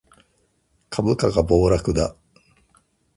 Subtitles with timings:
[0.89, 2.15] 株価が暴落だ